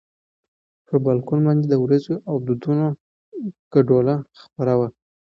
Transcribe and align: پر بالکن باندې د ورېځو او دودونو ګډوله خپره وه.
پر 0.85 0.95
بالکن 1.05 1.39
باندې 1.45 1.65
د 1.69 1.73
ورېځو 1.83 2.15
او 2.29 2.35
دودونو 2.45 2.87
ګډوله 3.73 4.15
خپره 4.43 4.73
وه. 4.79 4.87